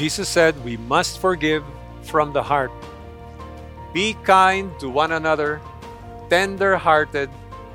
[0.00, 1.62] Jesus said we must forgive
[2.00, 2.72] from the heart.
[3.92, 5.60] Be kind to one another,
[6.30, 7.28] tender hearted,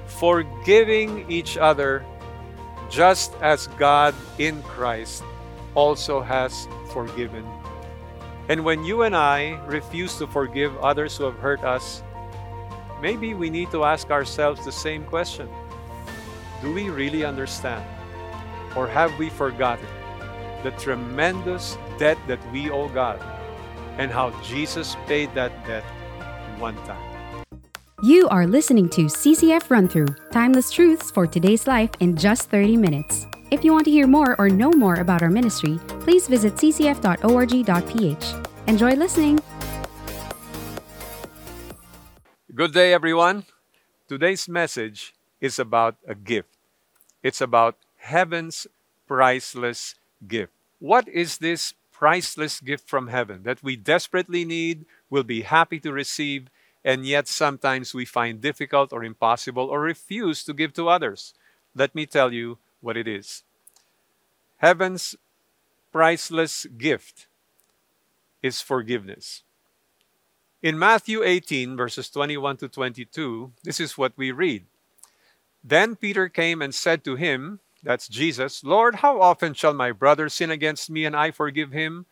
[0.07, 2.03] forgiving each other,
[2.89, 5.21] just as God in Christ
[5.75, 7.45] also has forgiven.
[8.49, 12.01] And when you and I refuse to forgive others who have hurt us,
[13.03, 15.47] maybe we need to ask ourselves the same question
[16.63, 17.85] Do we really understand?
[18.75, 19.85] Or have we forgotten
[20.65, 23.21] the tremendous debt that we owe God
[23.99, 25.83] and how Jesus paid that debt
[26.57, 27.45] one time?
[28.01, 32.77] You are listening to CCF Run Through Timeless Truths for Today's Life in just 30
[32.77, 33.27] minutes.
[33.51, 38.25] If you want to hear more or know more about our ministry, please visit ccf.org.ph.
[38.67, 39.39] Enjoy listening.
[42.55, 43.45] Good day, everyone.
[44.07, 46.49] Today's message is about a gift.
[47.21, 48.65] It's about heaven's
[49.07, 49.93] priceless
[50.27, 50.54] gift.
[50.79, 55.91] What is this priceless gift from heaven that we desperately need, will be happy to
[55.91, 56.49] receive,
[56.83, 61.33] and yet sometimes we find difficult or impossible or refuse to give to others?
[61.73, 63.43] Let me tell you what it is.
[64.57, 65.15] Heaven's
[65.91, 67.27] priceless gift
[68.41, 69.43] is forgiveness.
[70.61, 74.65] In Matthew 18, verses 21 to 22, this is what we read.
[75.63, 80.27] Then Peter came and said to him, that's Jesus, Lord, how often shall my brother
[80.27, 82.07] sin against me and I forgive him?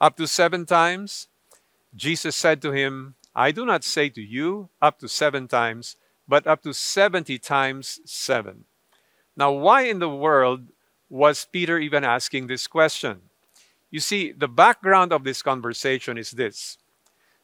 [0.00, 1.26] Up to seven times?
[1.96, 5.96] Jesus said to him, I do not say to you up to seven times,
[6.28, 8.64] but up to 70 times seven.
[9.36, 10.68] Now, why in the world
[11.10, 13.22] was Peter even asking this question?
[13.90, 16.78] You see, the background of this conversation is this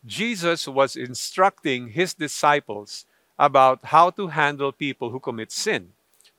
[0.06, 3.06] Jesus was instructing his disciples
[3.38, 5.90] about how to handle people who commit sin.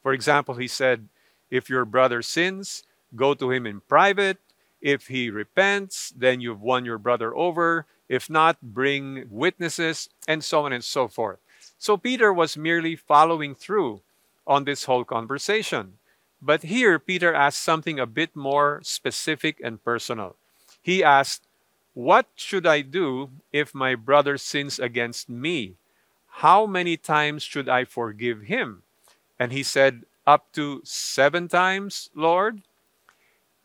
[0.01, 1.07] For example, he said,
[1.53, 2.81] If your brother sins,
[3.15, 4.39] go to him in private.
[4.81, 7.85] If he repents, then you've won your brother over.
[8.09, 11.37] If not, bring witnesses, and so on and so forth.
[11.77, 14.01] So Peter was merely following through
[14.47, 16.01] on this whole conversation.
[16.41, 20.35] But here, Peter asked something a bit more specific and personal.
[20.81, 21.43] He asked,
[21.93, 25.75] What should I do if my brother sins against me?
[26.41, 28.81] How many times should I forgive him?
[29.37, 32.61] And he said, Up to seven times, Lord?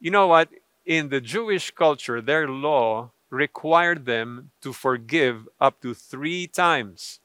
[0.01, 0.49] You know what?
[0.85, 7.21] In the Jewish culture, their law required them to forgive up to three times.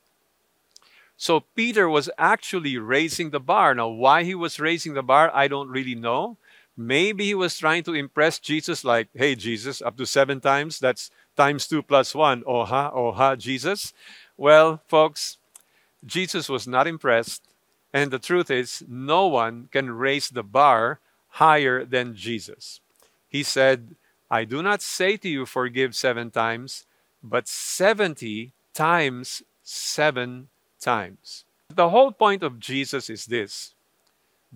[1.16, 3.74] So Peter was actually raising the bar.
[3.74, 6.38] Now, why he was raising the bar, I don't really know.
[6.76, 11.12] Maybe he was trying to impress Jesus, like, hey, Jesus, up to seven times, that's
[11.38, 12.44] times two plus one.
[12.46, 13.94] Oh, ha, oh, ha, Jesus.
[14.36, 15.38] Well, folks,
[16.06, 17.53] Jesus was not impressed.
[17.94, 21.00] And the truth is, no one can raise the bar
[21.30, 22.82] higher than Jesus.
[23.30, 23.96] He said,
[24.30, 26.86] I do not say to you, forgive seven times,
[27.22, 30.50] but 70 times seven
[30.80, 31.46] times.
[31.70, 33.74] The whole point of Jesus is this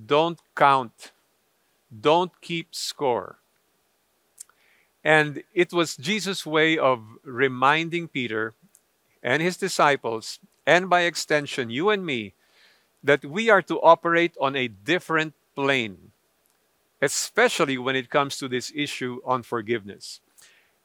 [0.05, 1.11] don't count,
[1.89, 3.37] don't keep score.
[5.03, 8.53] And it was Jesus' way of reminding Peter
[9.23, 12.33] and his disciples, and by extension, you and me,
[13.03, 16.11] that we are to operate on a different plane,
[17.01, 20.19] especially when it comes to this issue on forgiveness.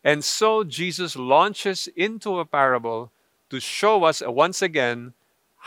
[0.05, 3.11] And so Jesus launches into a parable
[3.51, 5.15] to show us once again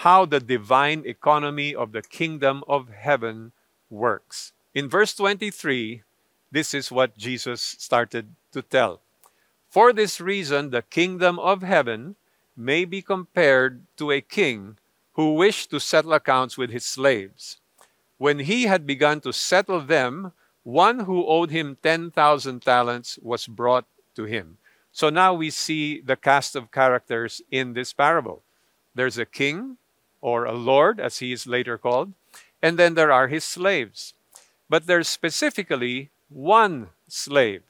[0.04, 3.54] how the divine economy of the kingdom of heaven
[3.90, 4.52] works.
[4.74, 6.04] In verse 23,
[6.52, 9.00] this is what Jesus started to tell.
[9.70, 12.16] For this reason, the kingdom of heaven
[12.58, 14.78] may be compared to a king
[15.16, 17.58] who wished to settle accounts with his slaves.
[18.18, 20.32] When he had begun to settle them,
[20.64, 24.58] one who owed him 10,000 talents was brought to him.
[24.92, 28.44] So now we see the cast of characters in this parable.
[28.94, 29.78] There's a king,
[30.22, 32.14] or a lord, as he is later called,
[32.62, 34.14] and then there are his slaves.
[34.70, 37.64] But there's specifically one slave.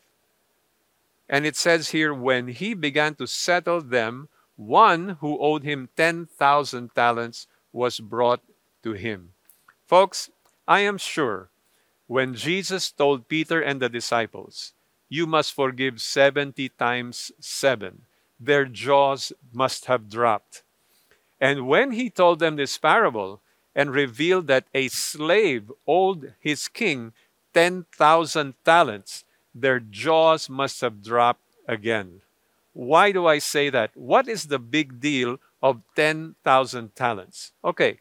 [1.28, 6.96] And it says here, when he began to settle them, one who owed him 10,000
[6.96, 8.41] talents was brought
[8.84, 9.34] to him.
[9.85, 10.29] Folks,
[10.67, 11.49] I am sure
[12.07, 14.73] when Jesus told Peter and the disciples,
[15.09, 18.03] You must forgive 70 times 7,
[18.40, 20.63] their jaws must have dropped.
[21.40, 23.41] And when he told them this parable
[23.75, 27.11] and revealed that a slave owed his king
[27.53, 32.22] 10,000 talents, their jaws must have dropped again.
[32.76, 33.92] Why do I say that?
[33.96, 37.54] What is the big deal of 10,000 talents?
[37.64, 38.00] Okay,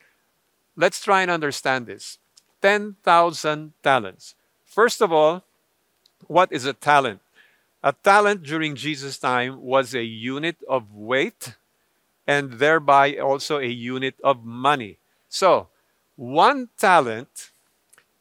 [0.75, 2.19] let's try and understand this.
[2.61, 4.35] 10,000 talents.
[4.65, 5.45] First of all,
[6.27, 7.21] what is a talent?
[7.85, 11.55] A talent during Jesus' time was a unit of weight
[12.27, 14.99] and thereby also a unit of money.
[15.29, 15.69] So,
[16.17, 17.53] one talent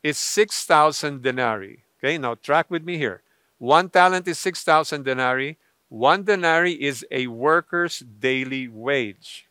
[0.04, 1.80] is 6,000 denarii.
[1.98, 3.24] Okay, now track with me here.
[3.58, 5.58] One talent is 6,000 denarii.
[5.94, 9.45] One denarii is a worker's daily wage.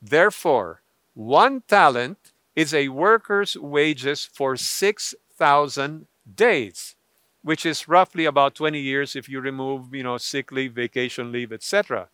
[0.00, 0.80] Therefore,
[1.12, 2.18] one talent
[2.54, 6.06] is a worker's wages for 6,000
[6.36, 6.94] days,
[7.42, 11.52] which is roughly about 20 years if you remove, you know, sick leave, vacation leave,
[11.52, 12.06] etc.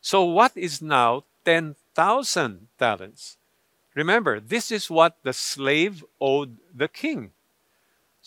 [0.00, 3.36] So what is now 10,000 talents?
[3.94, 7.32] Remember, this is what the slave owed the king.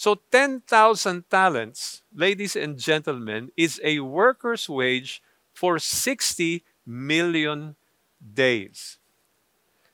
[0.02, 5.22] So 10,000 talents, ladies and gentlemen, is a worker's wage
[5.54, 7.76] for 60 million
[8.18, 8.98] days.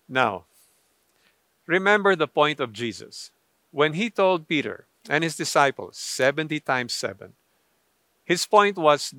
[0.08, 0.46] Now,
[1.66, 3.32] remember the point of Jesus.
[3.72, 7.34] When he told Peter and his disciples 70 times 7,
[8.24, 9.14] his point was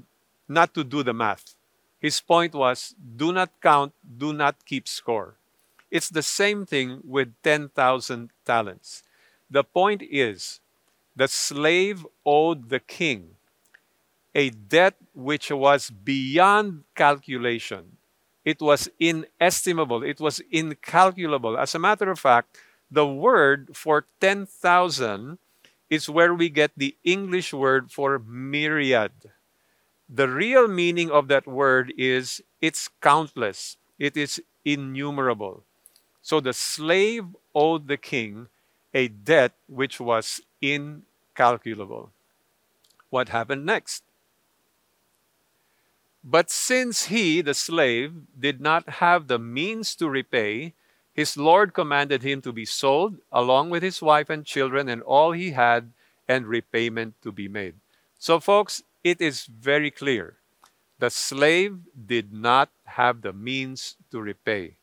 [0.48, 1.52] not to do the math.
[2.00, 5.36] His point was do not count, do not keep score.
[5.90, 9.02] It's the same thing with 10,000 talents.
[9.50, 10.60] The point is
[11.18, 13.34] the slave owed the king
[14.34, 17.98] a debt which was beyond calculation.
[18.44, 21.58] It was inestimable, it was incalculable.
[21.58, 22.56] As a matter of fact,
[22.88, 25.38] the word for 10,000
[25.90, 29.10] is where we get the English word for myriad.
[30.08, 35.64] The real meaning of that word is it's countless, it is innumerable.
[36.22, 37.26] So the slave
[37.56, 38.46] owed the king
[38.94, 40.40] a debt which was
[41.38, 42.10] incalculable.
[43.10, 44.02] What happened next?
[46.24, 50.74] But since he, the slave, did not have the means to repay,
[51.14, 55.32] his Lord commanded him to be sold along with his wife and children and all
[55.32, 55.92] he had,
[56.28, 57.74] and repayment to be made.
[58.18, 60.36] So, folks, it is very clear.
[60.98, 64.74] The slave did not have the means to repay.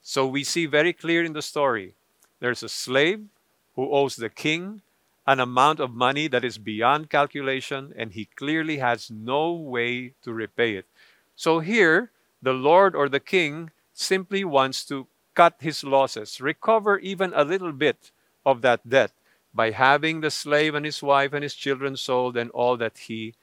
[0.00, 1.94] So, we see very clear in the story
[2.40, 3.26] there's a slave
[3.74, 4.80] who owes the king
[5.26, 10.32] an amount of money that is beyond calculation, and he clearly has no way to
[10.32, 10.86] repay it.
[11.34, 17.32] So, here, the Lord or the king simply wants to cut his losses, recover even
[17.34, 18.12] a little bit
[18.44, 19.12] of that debt
[19.52, 23.34] by having the slave and his wife and his children sold and all that he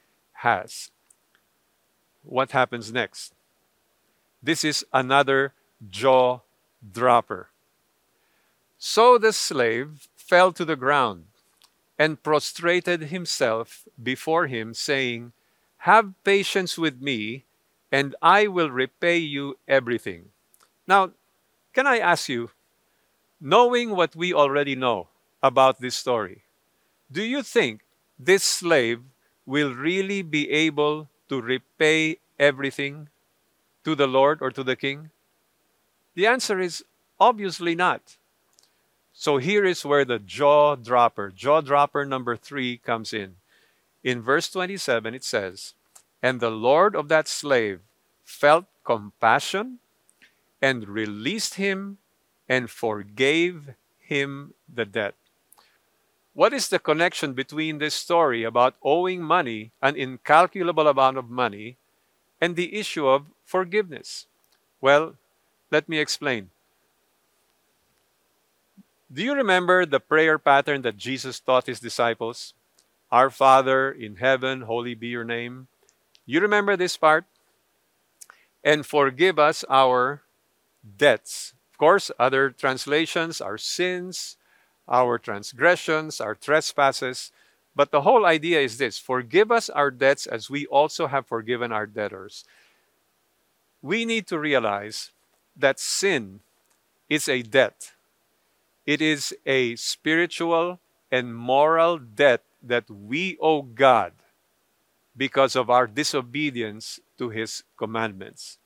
[0.44, 0.90] has.
[2.22, 3.34] What happens next?
[4.42, 5.52] This is another
[5.90, 6.40] jaw
[6.92, 7.48] dropper.
[8.78, 11.24] So the slave fell to the ground
[11.98, 15.32] and prostrated himself before him, saying,
[15.78, 17.44] Have patience with me,
[17.92, 20.30] and I will repay you everything.
[20.86, 21.12] Now,
[21.72, 22.50] can I ask you,
[23.40, 25.08] knowing what we already know
[25.42, 26.42] about this story,
[27.10, 27.82] do you think
[28.18, 29.02] this slave
[29.46, 33.08] will really be able to repay everything
[33.84, 35.10] to the Lord or to the king?
[36.14, 36.84] The answer is
[37.20, 38.16] obviously not.
[39.16, 43.36] So here is where the jaw dropper, jaw dropper number three, comes in.
[44.02, 45.74] In verse 27, it says,
[46.20, 47.80] And the Lord of that slave
[48.24, 49.78] felt compassion
[50.60, 51.98] and released him
[52.48, 53.70] and forgave
[54.00, 55.14] him the debt.
[56.34, 61.76] What is the connection between this story about owing money, an incalculable amount of money,
[62.40, 64.26] and the issue of forgiveness?
[64.80, 65.14] Well,
[65.70, 66.50] let me explain.
[69.14, 72.52] Do you remember the prayer pattern that Jesus taught his disciples?
[73.12, 75.68] Our Father in heaven, holy be your name.
[76.26, 77.24] You remember this part?
[78.64, 80.22] And forgive us our
[80.98, 81.54] debts.
[81.70, 84.36] Of course, other translations are sins,
[84.88, 87.30] our transgressions, our trespasses.
[87.76, 91.70] But the whole idea is this forgive us our debts as we also have forgiven
[91.70, 92.44] our debtors.
[93.80, 95.12] We need to realize
[95.56, 96.40] that sin
[97.08, 97.93] is a debt,
[98.86, 104.12] it is a spiritual and moral debt that we owe God
[105.16, 108.58] because of our disobedience to His commandments.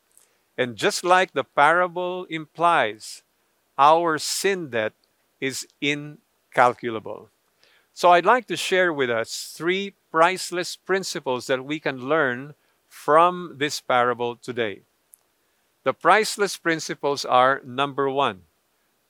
[0.56, 3.22] And just like the parable implies,
[3.78, 4.94] our sin debt
[5.40, 7.30] is incalculable.
[7.94, 12.54] So I'd like to share with us three priceless principles that we can learn
[12.88, 14.82] from this parable today.
[15.84, 18.42] The priceless principles are number one,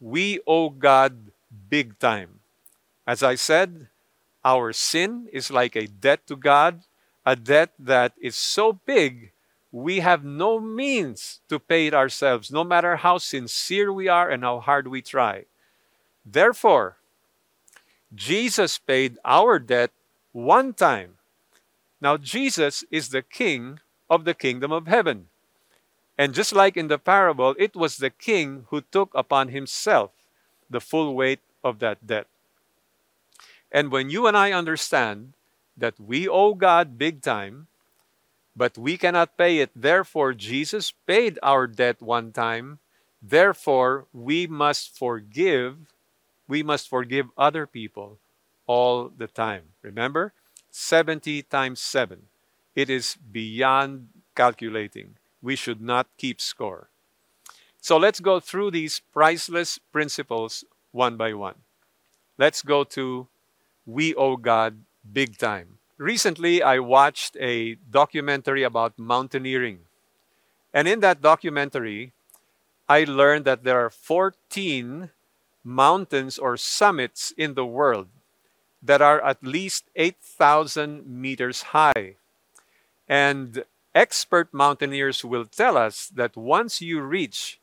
[0.01, 1.33] we owe God
[1.69, 2.41] big time.
[3.07, 3.89] As I said,
[4.45, 6.83] our sin is like a debt to God,
[7.25, 9.33] a debt that is so big
[9.71, 14.43] we have no means to pay it ourselves, no matter how sincere we are and
[14.43, 15.45] how hard we try.
[16.25, 16.97] Therefore,
[18.15, 19.93] Jesus paid our debt
[20.33, 21.17] one time,
[22.01, 25.29] Now, Jesus is the king of the kingdom of heaven.
[26.19, 30.11] And just like in the parable, it was the king who took upon himself
[30.69, 32.27] the full weight of that debt.
[33.71, 35.35] And when you and I understand
[35.77, 37.69] that we owe God big time,
[38.57, 42.81] but we cannot pay it, therefore Jesus paid our debt one time,
[43.23, 45.77] therefore we must forgive,
[46.49, 48.19] we must forgive other people
[48.67, 49.71] all the time.
[49.83, 50.33] Remember?
[50.73, 52.23] 70 times 7.
[52.75, 55.18] It is beyond calculating.
[55.43, 56.89] We should not keep score.
[57.81, 61.55] So let's go through these priceless principles one by one.
[62.37, 63.29] Let's go to
[63.87, 64.79] We Owe God
[65.13, 65.79] Big Time.
[65.97, 69.81] Recently, I watched a documentary about mountaineering.
[70.73, 72.13] And in that documentary,
[72.89, 75.11] I learned that there are 14
[75.65, 78.09] mountains or summits in the world
[78.83, 82.15] that are at least 8,000 meters high.
[83.09, 83.65] And
[83.99, 87.59] expert mountaineers will tell us that once you reach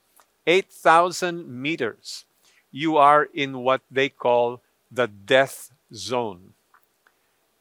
[0.46, 2.25] 8,000 meters,
[2.72, 4.62] you are in what they call
[4.92, 6.54] the death zone.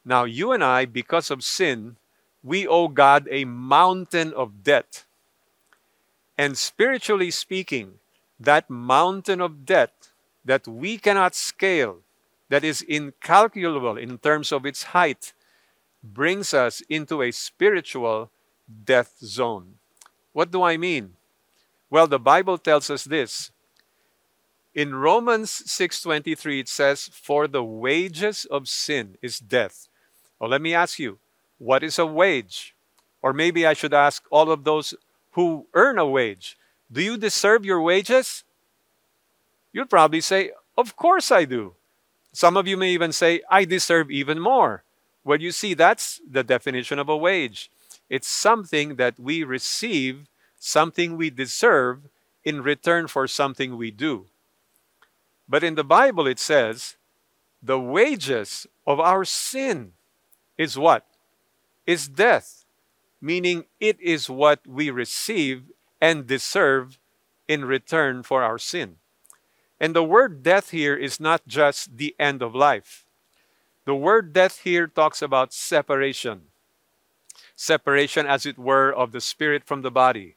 [0.03, 1.95] Now, you and I, because of sin,
[2.43, 5.05] we owe God a mountain of debt.
[6.37, 7.99] And spiritually speaking,
[8.37, 10.11] that mountain of debt
[10.43, 11.99] that we cannot scale,
[12.49, 15.31] that is incalculable in terms of its height,
[16.03, 18.29] brings us into a spiritual
[18.85, 19.75] death zone.
[20.33, 21.13] What do I mean?
[21.89, 23.51] Well, the Bible tells us this.
[24.73, 29.87] In Romans 6:23 it says for the wages of sin is death.
[30.39, 31.19] Well, let me ask you,
[31.57, 32.75] what is a wage?
[33.21, 34.93] Or maybe I should ask all of those
[35.31, 36.57] who earn a wage,
[36.91, 38.43] do you deserve your wages?
[39.73, 41.75] You'd probably say, Of course I do.
[42.33, 44.83] Some of you may even say, I deserve even more.
[45.23, 47.71] Well, you see, that's the definition of a wage.
[48.09, 50.27] It's something that we receive,
[50.59, 52.07] something we deserve
[52.43, 54.27] in return for something we do.
[55.47, 56.97] But in the Bible, it says,
[57.61, 59.93] the wages of our sin
[60.57, 61.05] is what?
[61.87, 62.65] Is death,
[63.19, 65.63] meaning it is what we receive
[65.99, 66.99] and deserve
[67.47, 68.97] in return for our sin.
[69.79, 73.05] And the word death here is not just the end of life.
[73.85, 76.41] The word death here talks about separation.
[77.55, 80.35] Separation, as it were, of the spirit from the body.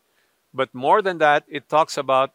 [0.54, 2.32] But more than that, it talks about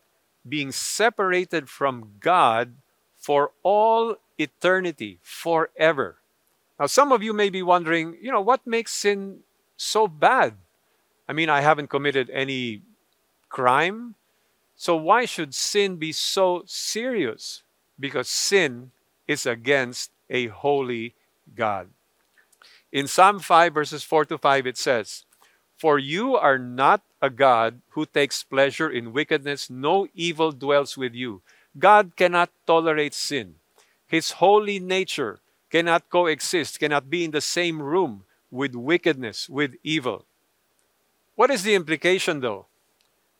[0.48, 2.76] being separated from God
[3.16, 6.18] for all eternity, forever.
[6.80, 9.40] Now, some of you may be wondering, you know, what makes sin
[9.78, 10.56] so bad?
[11.28, 12.82] I mean, I haven't committed any
[13.50, 14.16] crime.
[14.76, 17.64] So, why should sin be so serious?
[18.00, 18.92] Because sin
[19.28, 21.14] is against a holy
[21.56, 21.90] God.
[22.94, 25.26] In Psalm 5, verses 4 to 5, it says,
[25.76, 31.16] For you are not a God who takes pleasure in wickedness, no evil dwells with
[31.16, 31.42] you.
[31.80, 33.56] God cannot tolerate sin.
[34.06, 35.40] His holy nature
[35.72, 40.26] cannot coexist, cannot be in the same room with wickedness, with evil.
[41.34, 42.68] What is the implication, though,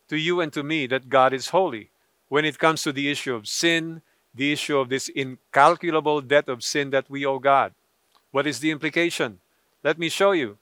[0.10, 1.92] to you and to me that God is holy
[2.28, 4.02] when it comes to the issue of sin,
[4.34, 7.76] the issue of this incalculable debt of sin that we owe God?
[8.32, 9.42] What is the implication?
[9.84, 10.58] Let me show you.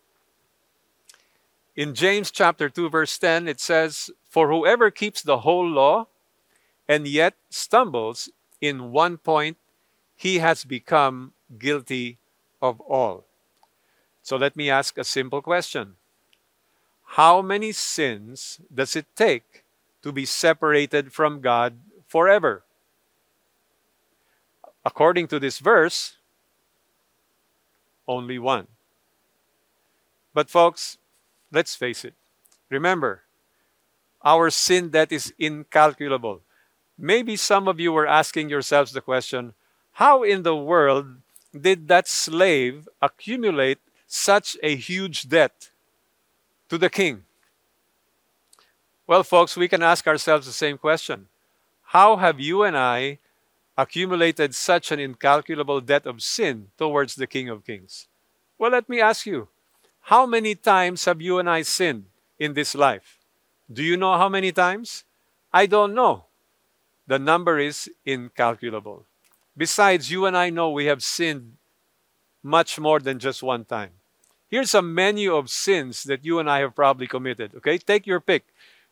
[1.75, 6.07] In James chapter 2 verse 10 it says, "For whoever keeps the whole law
[6.87, 9.57] and yet stumbles in one point,
[10.15, 12.19] he has become guilty
[12.61, 13.25] of all.
[14.21, 15.95] So let me ask a simple question
[17.17, 19.63] How many sins does it take
[20.03, 22.63] to be separated from God forever?
[24.85, 26.17] According to this verse,
[28.07, 28.67] only one.
[30.33, 30.97] But, folks,
[31.51, 32.13] let's face it.
[32.69, 33.23] Remember,
[34.23, 36.41] our sin debt is incalculable.
[36.97, 39.53] Maybe some of you were asking yourselves the question
[39.93, 41.07] how in the world
[41.59, 45.71] did that slave accumulate such a huge debt
[46.69, 47.25] to the king?
[49.05, 51.27] Well, folks, we can ask ourselves the same question.
[51.91, 53.19] How have you and I
[53.77, 58.07] accumulated such an incalculable debt of sin towards the King of Kings?
[58.57, 59.49] Well, let me ask you
[60.11, 62.03] how many times have you and I sinned
[62.37, 63.17] in this life?
[63.71, 65.05] Do you know how many times?
[65.53, 66.25] I don't know.
[67.07, 69.05] The number is incalculable.
[69.55, 71.55] Besides, you and I know we have sinned
[72.43, 73.91] much more than just one time.
[74.49, 77.55] Here's a menu of sins that you and I have probably committed.
[77.55, 78.43] Okay, take your pick.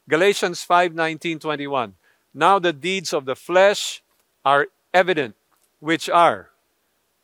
[0.07, 1.95] Galatians 5 19, 21.
[2.33, 4.01] Now the deeds of the flesh
[4.45, 5.35] are evident,
[5.81, 6.51] which are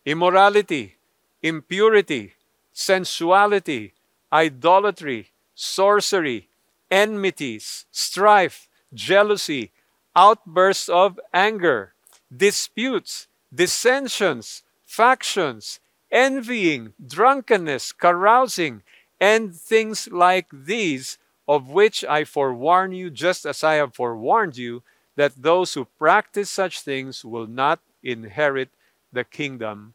[0.06, 0.96] immorality,
[1.42, 2.34] impurity,
[2.76, 3.94] sensuality,
[4.32, 6.50] idolatry, sorcery,
[6.92, 9.72] enmities, strife, jealousy,
[10.16, 11.94] outbursts of anger,
[12.36, 15.80] disputes, dissensions, factions,
[16.12, 18.84] envying, drunkenness, carousing,
[19.22, 21.18] and things like these,
[21.48, 24.84] of which I forewarn you, just as I have forewarned you,
[25.16, 28.70] that those who practice such things will not inherit
[29.14, 29.94] the kingdom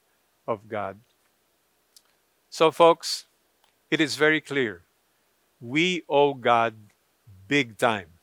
[0.48, 0.98] of God.
[2.50, 3.26] So, folks,
[3.90, 4.82] it is very clear.
[5.60, 6.74] We owe God
[7.46, 8.18] big time.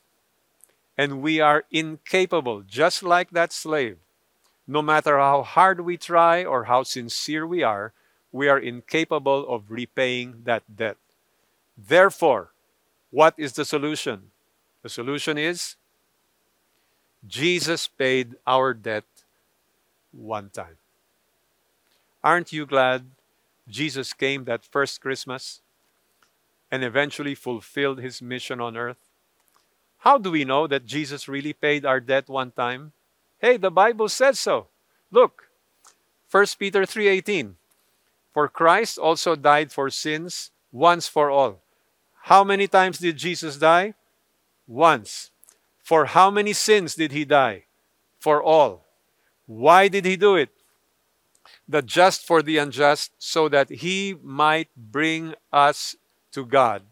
[0.96, 3.96] And we are incapable, just like that slave.
[4.66, 7.92] No matter how hard we try or how sincere we are,
[8.30, 10.98] we are incapable of repaying that debt.
[11.76, 12.50] Therefore,
[13.10, 14.30] what is the solution?
[14.82, 15.76] The solution is
[17.26, 19.04] Jesus paid our debt
[20.12, 20.76] one time.
[22.22, 23.06] Aren't you glad
[23.68, 25.60] Jesus came that first Christmas
[26.70, 29.08] and eventually fulfilled his mission on earth?
[29.98, 32.92] How do we know that Jesus really paid our debt one time?
[33.38, 34.68] Hey, the Bible says so.
[35.10, 35.48] Look,
[36.30, 37.56] 1 Peter 3:18.
[38.32, 41.62] For Christ also died for sins once for all.
[42.28, 43.94] How many times did Jesus die?
[44.66, 45.30] Once.
[45.82, 47.64] For how many sins did he die?
[48.18, 48.84] For all.
[49.46, 50.50] Why did he do it?
[51.68, 55.96] The just for the unjust, so that he might bring us
[56.32, 56.82] to God,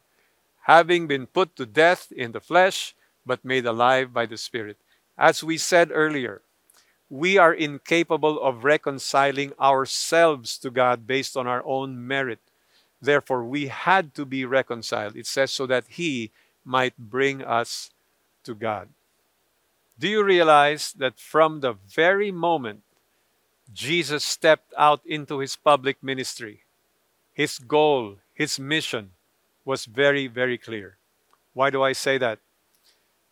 [0.62, 4.76] having been put to death in the flesh, but made alive by the Spirit.
[5.16, 6.42] As we said earlier,
[7.08, 12.40] we are incapable of reconciling ourselves to God based on our own merit.
[13.00, 15.16] Therefore, we had to be reconciled.
[15.16, 16.32] It says so that He
[16.64, 17.90] might bring us
[18.44, 18.88] to God.
[19.98, 22.82] Do you realize that from the very moment
[23.72, 26.62] Jesus stepped out into his public ministry,
[27.32, 29.10] his goal, his mission
[29.64, 30.96] was very, very clear.
[31.52, 32.38] Why do I say that?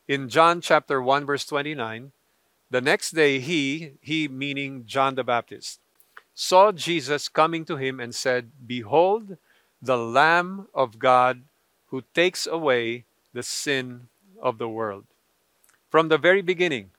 [0.09, 2.13] In John chapter 1, verse 29,
[2.71, 5.81] the next day he, he meaning John the Baptist,
[6.35, 9.37] saw Jesus coming to him and said, Behold,
[9.81, 11.43] the Lamb of God
[11.89, 14.09] who takes away the sin
[14.43, 15.05] of the world.
[15.89, 16.91] From the very beginning,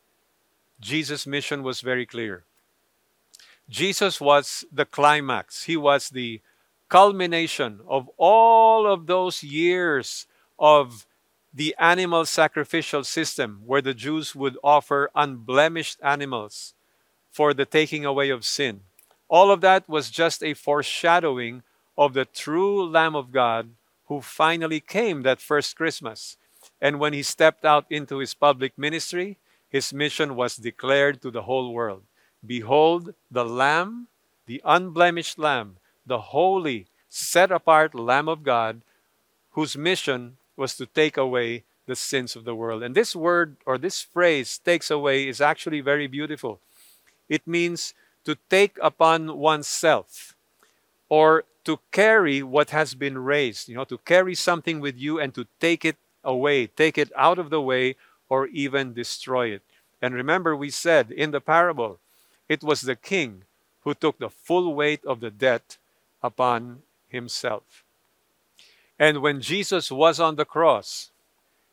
[0.80, 2.43] Jesus' mission was very clear.
[3.69, 6.41] Jesus was the climax, he was the
[6.89, 10.28] culmination of all of those years
[10.60, 11.08] of
[11.54, 16.73] the animal sacrificial system where the Jews would offer unblemished animals
[17.32, 18.82] for the taking away of sin.
[19.28, 21.63] All of that was just a foreshadowing
[21.97, 23.69] of the true Lamb of God
[24.08, 26.38] who finally came that first Christmas.
[26.80, 31.43] And when he stepped out into his public ministry, his mission was declared to the
[31.43, 32.04] whole world
[32.46, 34.08] Behold, the Lamb,
[34.46, 38.82] the unblemished Lamb, the holy, set apart Lamb of God,
[39.52, 42.84] whose mission was to take away the sins of the world.
[42.84, 46.60] And this word or this phrase, takes away, is actually very beautiful.
[47.30, 47.94] It means
[48.26, 50.36] to take upon oneself
[51.10, 55.34] or to carry what has been raised, you know, to carry something with you and
[55.34, 57.96] to take it away, take it out of the way,
[58.30, 59.62] or even destroy it.
[60.02, 62.00] And remember, we said in the parable,
[62.48, 63.44] it was the king
[63.82, 65.78] who took the full weight of the debt
[66.22, 67.84] upon himself.
[68.98, 71.12] And when Jesus was on the cross,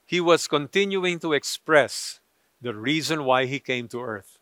[0.04, 2.20] he was continuing to express
[2.60, 4.38] the reason why he came to earth.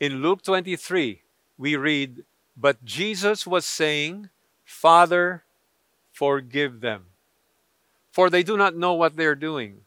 [0.00, 1.22] In Luke 23,
[1.58, 2.24] we read,
[2.56, 4.30] But Jesus was saying,
[4.64, 5.44] Father,
[6.12, 7.06] forgive them,
[8.10, 9.82] for they do not know what they are doing.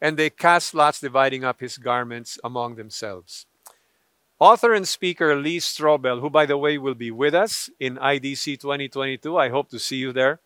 [0.00, 3.46] And they cast lots, dividing up his garments among themselves.
[4.38, 8.60] Author and speaker Lee Strobel, who, by the way, will be with us in IDC
[8.60, 10.40] 2022, I hope to see you there.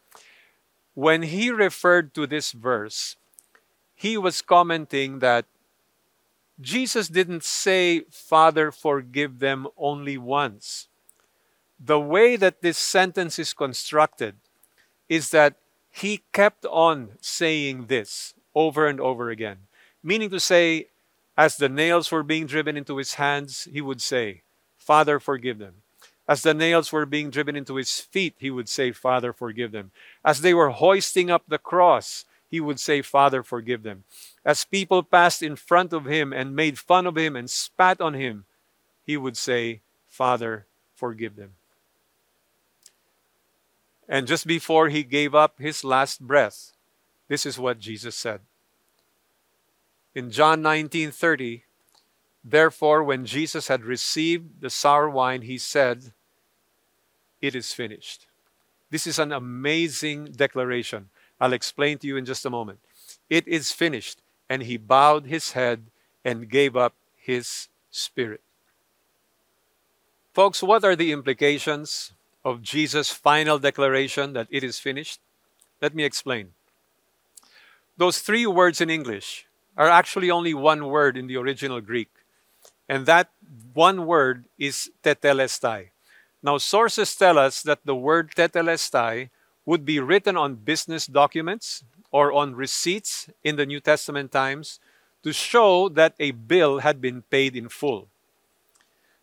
[0.94, 3.16] When he referred to this verse,
[3.96, 5.46] he was commenting that
[6.60, 10.86] Jesus didn't say, Father, forgive them only once.
[11.78, 14.36] The way that this sentence is constructed
[15.08, 15.56] is that
[15.90, 19.66] he kept on saying this over and over again,
[20.02, 20.88] meaning to say,
[21.36, 24.42] as the nails were being driven into his hands, he would say,
[24.78, 25.74] Father, forgive them.
[26.28, 29.90] As the nails were being driven into his feet, he would say, Father, forgive them.
[30.24, 34.04] As they were hoisting up the cross, he would say, Father, forgive them.
[34.44, 38.14] As people passed in front of him and made fun of him and spat on
[38.14, 38.44] him,
[39.04, 41.52] he would say, Father, forgive them.
[44.08, 46.72] And just before he gave up his last breath,
[47.28, 48.40] this is what Jesus said
[50.14, 51.64] in John 19:30,
[52.42, 56.12] therefore when Jesus had received the sour wine, he said,
[57.40, 58.26] "It is finished."
[58.90, 61.10] This is an amazing declaration.
[61.40, 62.80] I'll explain to you in just a moment.
[63.28, 64.20] It is finished.
[64.48, 65.86] And he bowed his head
[66.24, 68.42] and gave up his spirit.
[70.34, 72.12] Folks, what are the implications
[72.44, 75.20] of Jesus' final declaration that it is finished?
[75.80, 76.54] Let me explain.
[77.96, 79.46] Those three words in English
[79.80, 82.10] are actually only one word in the original Greek.
[82.86, 83.30] And that
[83.72, 85.88] one word is tetelestai.
[86.42, 89.30] Now, sources tell us that the word tetelestai
[89.64, 94.80] would be written on business documents or on receipts in the New Testament times
[95.22, 98.08] to show that a bill had been paid in full.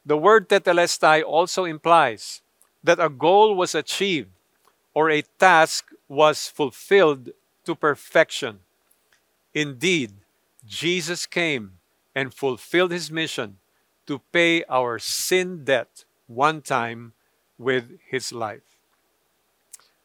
[0.04, 2.41] The word tetelestai also implies
[2.84, 4.34] that a goal was achieved
[4.96, 7.30] or a task was fulfilled
[7.65, 8.62] to perfection.
[9.54, 10.13] Indeed,
[10.67, 11.80] Jesus came
[12.13, 13.58] and fulfilled his mission
[14.06, 17.13] to pay our sin debt one time
[17.58, 18.77] with his life.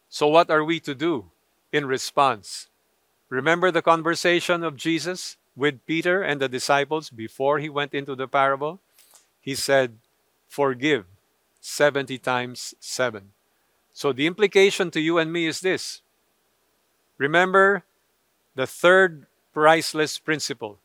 [0.09, 1.31] So, what are we to do
[1.73, 2.69] in response?
[3.29, 8.29] Remember the conversation of Jesus with Peter and the disciples before he went into the
[8.29, 8.81] parable?
[9.41, 9.99] He said,
[10.49, 11.07] Forgive
[11.61, 13.33] 70 times 7.
[13.93, 16.03] So, the implication to you and me is this
[17.19, 17.85] remember
[18.55, 20.79] the third priceless principle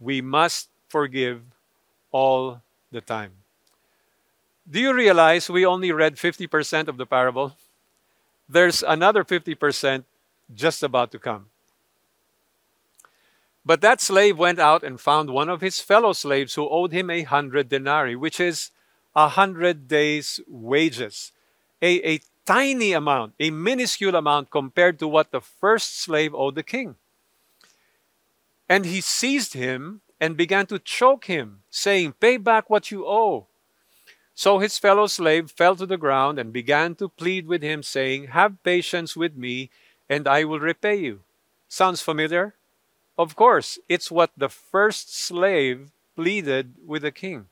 [0.00, 1.42] we must forgive
[2.10, 3.32] all the time.
[4.68, 7.56] Do you realize we only read 50% of the parable?
[8.48, 10.04] There's another 50%
[10.54, 11.46] just about to come.
[13.64, 17.10] But that slave went out and found one of his fellow slaves who owed him
[17.10, 18.70] a hundred denarii, which is
[19.14, 21.32] a hundred days' wages.
[21.82, 26.62] A, a tiny amount, a minuscule amount compared to what the first slave owed the
[26.62, 26.96] king.
[28.70, 33.48] And he seized him and began to choke him, saying, Pay back what you owe.
[34.32, 38.28] So his fellow slave fell to the ground and began to plead with him, saying,
[38.28, 39.70] Have patience with me,
[40.08, 41.20] and I will repay you.
[41.68, 42.54] Sounds familiar?
[43.18, 47.46] Of course, it's what the first slave pleaded with the king.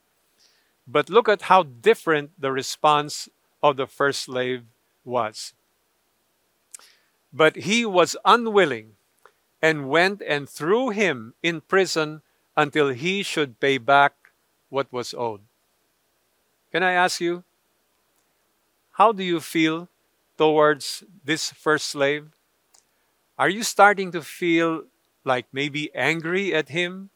[0.87, 3.29] But look at how different the response
[3.61, 4.63] of the first slave
[5.05, 5.53] was.
[7.33, 8.95] But he was unwilling
[9.61, 12.23] and went and threw him in prison
[12.57, 14.14] until he should pay back
[14.68, 15.40] what was owed.
[16.73, 17.44] Can I ask you,
[18.92, 19.88] how do you feel
[20.37, 22.29] towards this first slave?
[23.38, 24.85] Are you starting to feel
[25.25, 27.11] like maybe angry at him?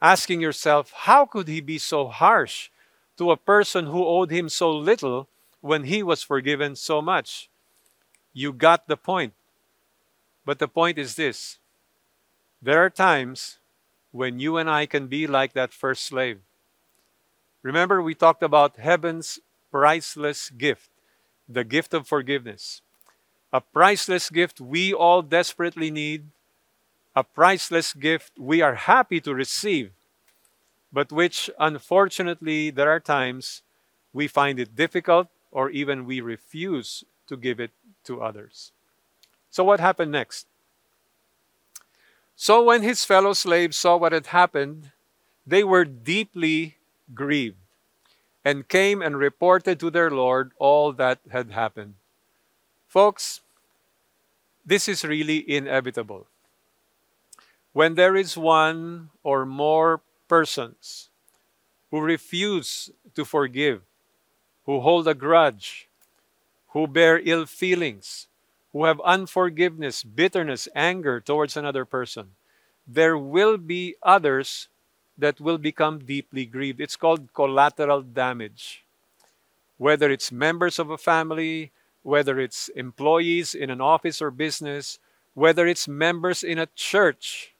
[0.00, 2.70] Asking yourself, how could he be so harsh
[3.16, 5.28] to a person who owed him so little
[5.60, 7.48] when he was forgiven so much?
[8.32, 9.32] You got the point.
[10.44, 11.58] But the point is this
[12.60, 13.58] there are times
[14.12, 16.40] when you and I can be like that first slave.
[17.62, 20.90] Remember, we talked about heaven's priceless gift,
[21.48, 22.82] the gift of forgiveness.
[23.52, 26.24] A priceless gift we all desperately need,
[27.14, 29.92] a priceless gift we are happy to receive,
[30.92, 33.62] but which unfortunately there are times
[34.12, 37.70] we find it difficult or even we refuse to give it
[38.04, 38.72] to others.
[39.52, 40.46] So, what happened next?
[42.34, 44.92] So, when his fellow slaves saw what had happened,
[45.46, 46.76] they were deeply
[47.12, 47.60] grieved
[48.46, 52.00] and came and reported to their Lord all that had happened.
[52.88, 53.42] Folks,
[54.64, 56.26] this is really inevitable.
[57.74, 61.10] When there is one or more persons
[61.90, 63.82] who refuse to forgive,
[64.64, 65.88] who hold a grudge,
[66.68, 68.28] who bear ill feelings,
[68.72, 72.30] who have unforgiveness, bitterness, anger towards another person,
[72.86, 74.68] there will be others
[75.18, 76.80] that will become deeply grieved.
[76.80, 78.84] It's called collateral damage.
[79.76, 81.70] Whether it's members of a family,
[82.02, 84.98] whether it's employees in an office or business,
[85.34, 87.52] whether it's members in a church,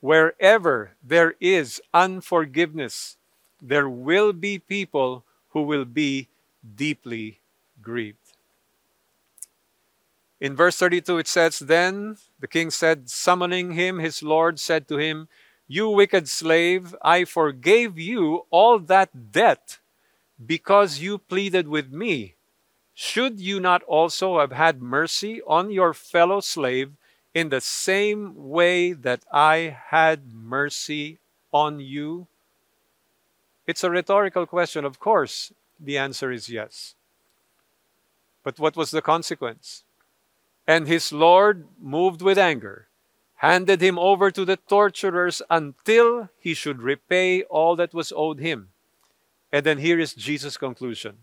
[0.00, 3.16] wherever there is unforgiveness,
[3.60, 6.28] there will be people who will be
[6.76, 7.38] deeply
[7.82, 8.25] grieved.
[10.40, 14.98] In verse 32, it says, Then the king said, summoning him, his lord said to
[14.98, 15.28] him,
[15.68, 19.78] you wicked slave, I forgave you all that debt
[20.44, 22.34] because you pleaded with me.
[22.94, 26.92] Should you not also have had mercy on your fellow slave
[27.34, 31.18] in the same way that I had mercy
[31.52, 32.28] on you?
[33.66, 34.84] It's a rhetorical question.
[34.84, 36.94] Of course, the answer is yes.
[38.44, 39.82] But what was the consequence?
[40.66, 42.88] And his Lord, moved with anger,
[43.36, 48.70] handed him over to the torturers until he should repay all that was owed him.
[49.52, 51.18] And then here is Jesus' conclusion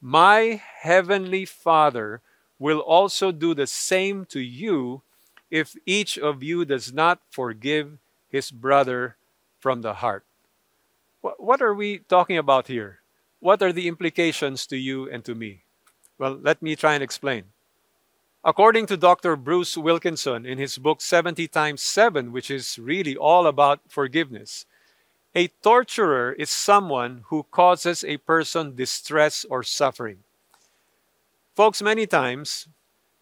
[0.00, 2.22] My heavenly Father
[2.58, 5.02] will also do the same to you
[5.50, 9.16] if each of you does not forgive his brother
[9.60, 10.24] from the heart.
[11.20, 13.00] What are we talking about here?
[13.38, 15.62] What are the implications to you and to me?
[16.18, 17.44] Well, let me try and explain.
[18.44, 19.36] According to Dr.
[19.36, 24.66] Bruce Wilkinson in his book 70 times 7, which is really all about forgiveness,
[25.32, 30.18] a torturer is someone who causes a person distress or suffering.
[31.54, 32.66] Folks, many times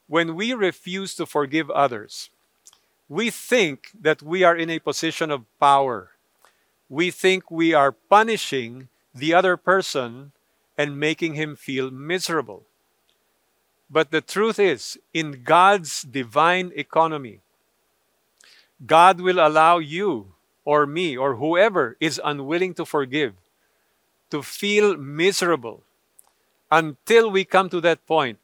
[0.07, 2.31] when we refuse to forgive others,
[3.07, 6.13] we think that we are in a position of power.
[6.89, 10.33] We think we are punishing the other person
[10.79, 12.65] and making him feel miserable.
[13.91, 17.41] But the truth is, in God's divine economy,
[18.87, 20.33] God will allow you
[20.65, 23.35] or me or whoever is unwilling to forgive
[24.31, 25.83] to feel miserable
[26.71, 28.39] until we come to that point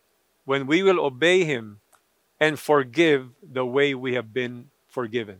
[0.45, 1.81] when we will obey Him
[2.41, 5.39] and forgive the way we have been forgiven.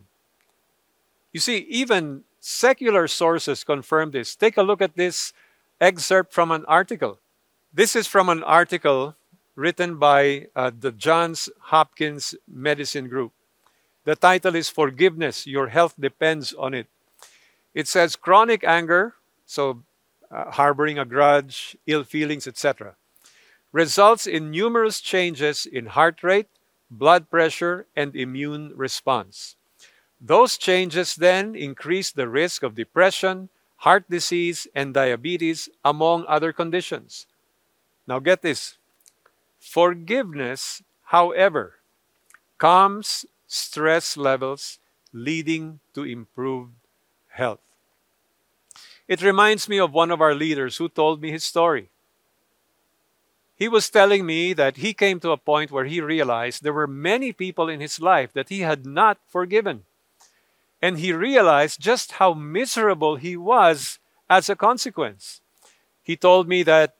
[1.31, 4.35] You see, even secular sources confirm this.
[4.35, 5.33] Take a look at this
[5.79, 7.19] excerpt from an article.
[7.73, 9.15] This is from an article
[9.57, 13.33] written by uh, the Johns Hopkins Medicine Group.
[14.05, 16.85] The title is Forgiveness Your Health Depends on It.
[17.73, 19.15] It says chronic anger,
[19.47, 19.81] so
[20.29, 22.95] uh, harboring a grudge, ill feelings, etc.,
[23.71, 26.47] results in numerous changes in heart rate,
[26.91, 29.55] blood pressure, and immune response.
[30.21, 37.25] Those changes then increase the risk of depression, heart disease, and diabetes, among other conditions.
[38.05, 38.77] Now, get this
[39.59, 41.75] forgiveness, however,
[42.57, 44.79] calms stress levels,
[45.13, 46.73] leading to improved
[47.29, 47.61] health.
[49.07, 51.89] It reminds me of one of our leaders who told me his story.
[53.55, 56.87] He was telling me that he came to a point where he realized there were
[56.87, 59.83] many people in his life that he had not forgiven.
[60.79, 63.97] And he realized just how miserable he was
[64.29, 65.41] as a consequence.
[66.03, 66.95] He told me that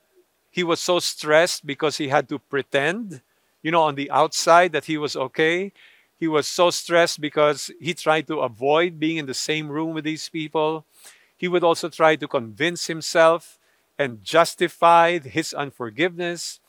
[0.49, 3.21] he was so stressed because he had to pretend,
[3.61, 5.71] you know, on the outside that he was okay.
[6.19, 10.03] He was so stressed because he tried to avoid being in the same room with
[10.03, 10.85] these people.
[11.35, 13.59] He would also try to convince himself
[13.99, 16.59] and justify his unforgiveness.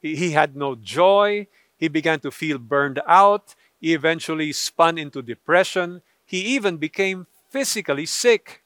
[0.00, 1.48] He had no joy.
[1.76, 3.54] He began to feel burned out.
[3.80, 6.02] He eventually spun into depression.
[6.24, 8.62] He even became physically sick.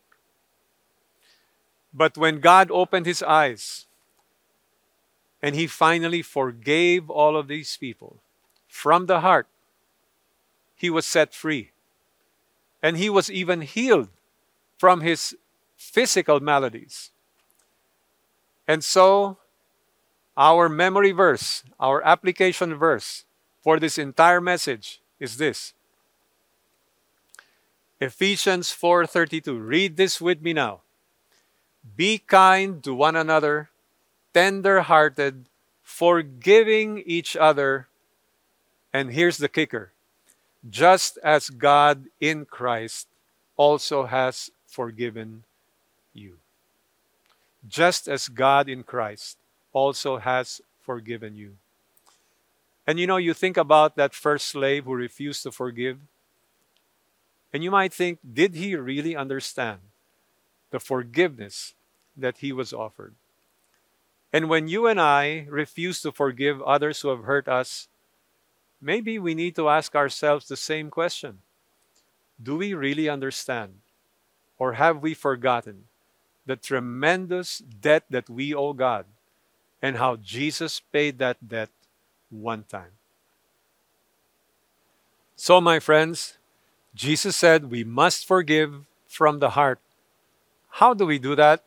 [1.95, 3.86] But when God opened his eyes
[5.47, 8.17] and he finally forgave all of these people
[8.67, 9.47] from the heart,
[10.75, 11.71] he was set free.
[12.83, 14.09] And he was even healed
[14.77, 15.37] from his
[15.77, 17.13] physical maladies.
[18.67, 19.39] And so,
[20.37, 23.25] our memory verse, our application verse
[23.63, 25.75] for this entire message is this.
[28.01, 29.61] Ephesians 4:32.
[29.61, 30.81] Read this with me now.
[31.95, 33.71] Be kind to one another,
[34.37, 35.46] tender-hearted,
[35.83, 37.88] forgiving each other,
[38.92, 39.92] and here's the kicker
[40.68, 43.09] just as God in Christ
[43.57, 45.44] also has forgiven
[46.12, 46.37] you.
[47.66, 49.38] Just as God in Christ
[49.72, 51.57] also has forgiven you.
[52.87, 55.96] And you know, you think about that first slave who refused to forgive,
[57.55, 59.79] and you might think, did he really understand
[60.70, 61.72] the forgiveness
[62.14, 63.14] that he was offered?
[64.33, 67.89] And when you and I refuse to forgive others who have hurt us,
[68.81, 71.39] maybe we need to ask ourselves the same question
[72.43, 73.81] Do we really understand?
[74.59, 75.85] Or have we forgotten
[76.47, 79.05] the tremendous debt that we owe God
[79.83, 81.69] and how Jesus paid that debt
[82.31, 82.97] one time?
[85.37, 86.39] So, my friends,
[86.95, 89.79] Jesus said we must forgive from the heart.
[90.81, 91.62] How do we do that?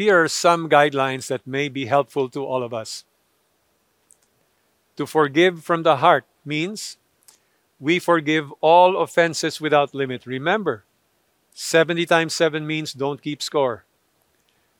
[0.00, 3.04] Here are some guidelines that may be helpful to all of us.
[4.96, 6.96] To forgive from the heart means
[7.78, 10.24] we forgive all offenses without limit.
[10.24, 10.84] Remember,
[11.52, 13.84] 70 times 7 means don't keep score.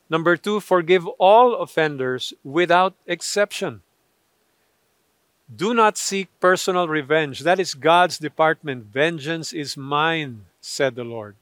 [0.09, 3.83] Number two, forgive all offenders without exception.
[5.55, 7.41] Do not seek personal revenge.
[7.41, 8.87] That is God's department.
[8.87, 11.37] Vengeance is mine, said the Lord.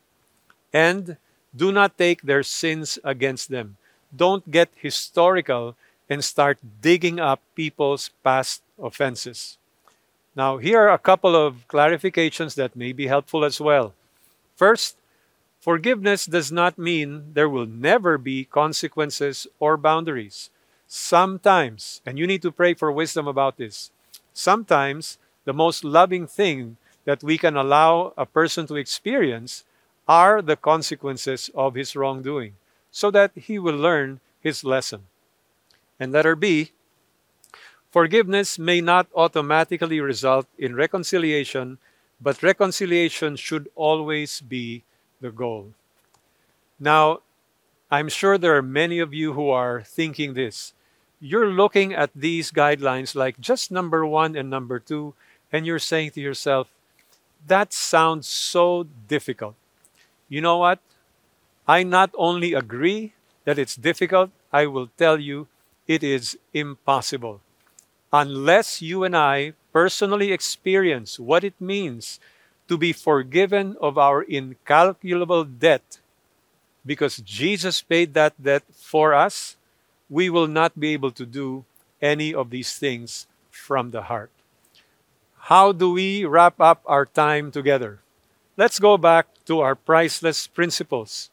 [0.72, 1.16] And
[1.58, 3.76] do not take their sins against them.
[4.14, 5.74] Don't get historical
[6.08, 9.58] and start digging up people's past offenses.
[10.36, 13.92] Now, here are a couple of clarifications that may be helpful as well.
[14.56, 14.96] First,
[15.60, 20.50] forgiveness does not mean there will never be consequences or boundaries.
[20.86, 23.90] Sometimes, and you need to pray for wisdom about this,
[24.38, 29.64] Sometimes the most loving thing that we can allow a person to experience
[30.08, 32.54] are the consequences of his wrongdoing
[32.90, 35.02] so that he will learn his lesson.
[36.00, 36.72] And letter B,
[37.90, 41.78] forgiveness may not automatically result in reconciliation,
[42.20, 44.82] but reconciliation should always be
[45.20, 45.74] the goal.
[46.80, 47.20] Now,
[47.90, 50.72] I'm sure there are many of you who are thinking this.
[51.20, 55.14] You're looking at these guidelines like just number one and number two,
[55.52, 56.68] and you're saying to yourself,
[57.46, 59.54] that sounds so difficult.
[60.28, 60.80] You know what?
[61.66, 63.12] I not only agree
[63.44, 65.48] that it's difficult, I will tell you
[65.86, 67.40] it is impossible.
[68.12, 72.20] Unless you and I personally experience what it means
[72.68, 75.98] to be forgiven of our incalculable debt
[76.84, 79.56] because Jesus paid that debt for us,
[80.08, 81.64] we will not be able to do
[82.00, 84.30] any of these things from the heart.
[85.52, 88.00] How do we wrap up our time together?
[88.58, 91.30] Let's go back to our priceless principles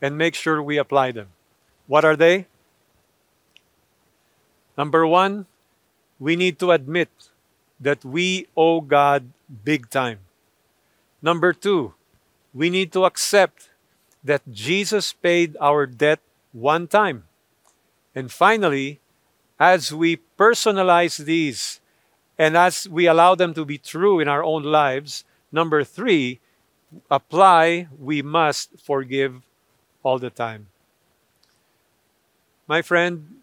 [0.00, 1.34] and make sure we apply them.
[1.88, 2.46] What are they?
[4.78, 5.46] Number one,
[6.20, 7.10] we need to admit
[7.80, 10.20] that we owe God big time.
[11.20, 11.94] Number two,
[12.54, 13.70] we need to accept
[14.22, 16.20] that Jesus paid our debt
[16.52, 17.24] one time.
[18.14, 19.00] And finally,
[19.58, 21.80] as we personalize these
[22.38, 26.38] and as we allow them to be true in our own lives, number three,
[27.10, 29.42] apply, we must forgive
[30.02, 30.68] all the time.
[32.66, 33.40] My friend,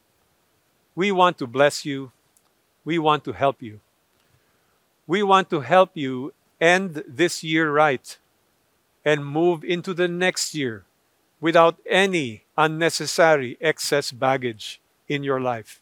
[0.96, 2.12] we want to bless you.
[2.84, 3.80] We want to help you.
[5.06, 8.18] We want to help you end this year right
[9.06, 10.84] and move into the next year
[11.40, 15.80] without any unnecessary excess baggage in your life.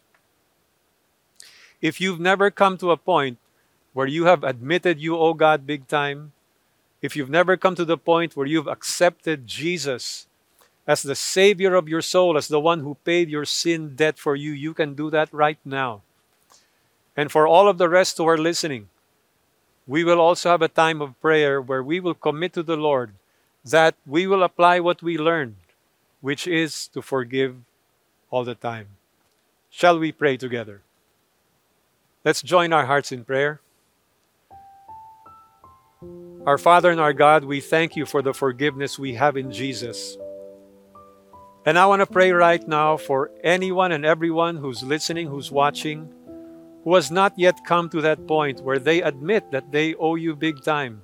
[1.82, 3.38] If you've never come to a point
[3.94, 6.34] where you have admitted you owe God big time,
[7.06, 10.26] if you've never come to the point where you've accepted Jesus
[10.88, 14.36] as the Savior of your soul, as the one who paid your sin debt for
[14.36, 16.02] you, you can do that right now.
[17.16, 18.90] And for all of the rest who are listening,
[19.86, 23.14] we will also have a time of prayer where we will commit to the Lord
[23.64, 25.56] that we will apply what we learned,
[26.22, 27.56] which is to forgive
[28.32, 28.88] all the time.
[29.70, 30.82] Shall we pray together?
[32.24, 33.62] Let's join our hearts in prayer.
[36.46, 40.16] Our Father and our God, we thank you for the forgiveness we have in Jesus.
[41.66, 46.08] And I want to pray right now for anyone and everyone who's listening, who's watching,
[46.84, 50.36] who has not yet come to that point where they admit that they owe you
[50.36, 51.02] big time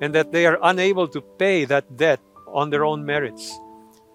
[0.00, 3.58] and that they are unable to pay that debt on their own merits.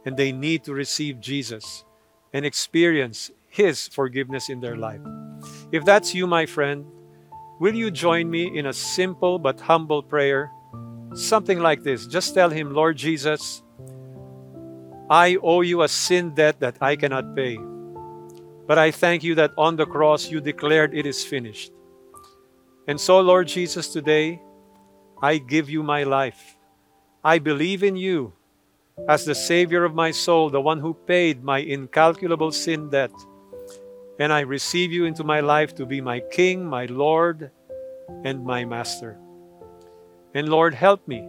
[0.05, 1.83] And they need to receive Jesus
[2.31, 5.01] and experience His forgiveness in their life.
[5.73, 6.85] If that's you, my friend,
[7.59, 10.49] will you join me in a simple but humble prayer?
[11.13, 12.05] Something like this.
[12.07, 13.63] Just tell Him, Lord Jesus,
[15.09, 17.57] I owe you a sin debt that I cannot pay.
[18.67, 21.71] But I thank you that on the cross you declared it is finished.
[22.87, 24.39] And so, Lord Jesus, today
[25.21, 26.57] I give you my life.
[27.23, 28.33] I believe in you
[29.07, 33.11] as the Savior of my soul, the one who paid my incalculable sin debt.
[34.19, 37.51] And I receive you into my life to be my King, my Lord,
[38.23, 39.17] and my Master.
[40.33, 41.27] And Lord, help me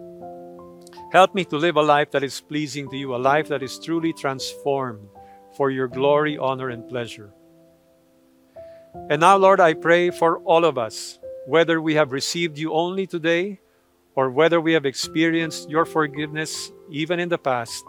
[1.10, 3.80] Help me to live a life that is pleasing to you, a life that is
[3.80, 5.08] truly transformed
[5.56, 7.32] for your glory, honor, and pleasure.
[9.08, 13.08] And now, Lord, I pray for all of us, whether we have received you only
[13.08, 13.58] today
[14.14, 17.84] or whether we have experienced your forgiveness even in the past,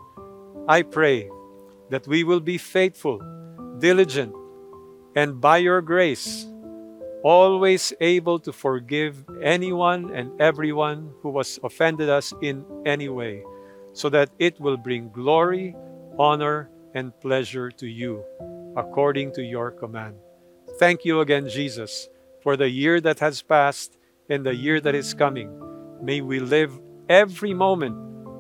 [0.68, 1.30] I pray
[1.92, 3.22] that we will be faithful,
[3.78, 4.34] diligent,
[5.16, 6.48] and by your grace,
[7.24, 13.44] always able to forgive anyone and everyone who has offended us in any way,
[13.94, 15.76] so that it will bring glory,
[16.18, 18.24] honor, and pleasure to you,
[18.76, 20.16] according to your command.
[20.80, 22.10] Thank you again, Jesus,
[22.42, 23.98] for the year that has passed
[24.30, 25.52] and the year that is coming.
[26.02, 26.72] May we live
[27.10, 27.96] every moment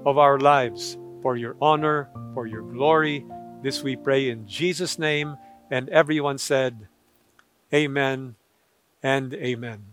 [0.05, 3.25] of our lives for your honor, for your glory.
[3.61, 5.37] This we pray in Jesus' name.
[5.69, 6.87] And everyone said,
[7.73, 8.35] Amen
[9.03, 9.90] and amen.